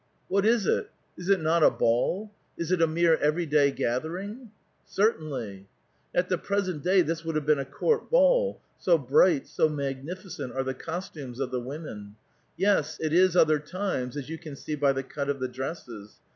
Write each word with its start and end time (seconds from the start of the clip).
"What 0.29 0.47
is 0.47 0.65
it? 0.65 0.89
Is 1.15 1.29
it 1.29 1.41
not 1.41 1.61
a 1.61 1.69
ball? 1.69 2.31
Is 2.57 2.71
it 2.71 2.81
a 2.81 2.87
mere 2.87 3.17
every 3.17 3.45
day 3.45 3.69
gathering?"" 3.69 4.49
Certainly." 4.87 5.67
At 6.15 6.27
the 6.27 6.39
present 6.39 6.81
day 6.83 7.03
this 7.03 7.23
would 7.23 7.35
have 7.35 7.45
been 7.45 7.59
a 7.59 7.65
court 7.65 8.09
ball, 8.09 8.59
so 8.79 8.97
bright, 8.97 9.45
so 9.45 9.69
magnificent 9.69 10.53
are 10.55 10.63
the 10.63 10.73
costumes 10.73 11.39
of 11.39 11.51
the 11.51 11.61
women. 11.61 12.15
Yes, 12.57 12.97
it 12.99 13.13
is 13.13 13.35
other 13.37 13.59
times, 13.59 14.17
as 14.17 14.27
you 14.27 14.39
can 14.39 14.55
see 14.55 14.73
by 14.73 14.91
the 14.91 15.03
cut 15.03 15.29
of 15.29 15.39
the 15.39 15.47
dresses. 15.47 16.15